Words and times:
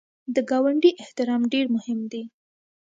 د 0.35 0.37
ګاونډي 0.49 0.91
احترام 1.03 1.41
ډېر 1.53 1.65
مهم 1.75 1.99
دی 2.11 2.23